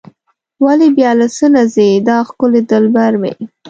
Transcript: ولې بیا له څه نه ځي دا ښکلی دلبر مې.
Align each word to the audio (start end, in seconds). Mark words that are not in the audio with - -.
ولې 0.65 0.87
بیا 0.97 1.11
له 1.19 1.27
څه 1.35 1.45
نه 1.53 1.63
ځي 1.73 1.89
دا 2.07 2.17
ښکلی 2.27 2.61
دلبر 2.71 3.13
مې. 3.21 3.33